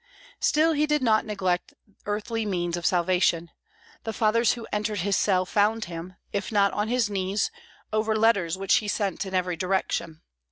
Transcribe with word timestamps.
Still 0.39 0.73
he 0.73 0.87
did 0.87 1.03
not 1.03 1.27
neglect 1.27 1.75
earthly 2.07 2.43
means 2.43 2.75
of 2.75 2.87
salvation; 2.87 3.51
the 4.03 4.11
fathers 4.11 4.53
who 4.53 4.65
entered 4.71 5.01
his 5.01 5.15
cell 5.15 5.45
found 5.45 5.85
him, 5.85 6.15
if 6.33 6.51
not 6.51 6.73
on 6.73 6.87
his 6.87 7.07
knees, 7.07 7.51
over 7.93 8.15
letters 8.15 8.57
which 8.57 8.77
he 8.77 8.87
sent 8.87 9.27
in 9.27 9.35
every 9.35 9.55
direction. 9.55 10.23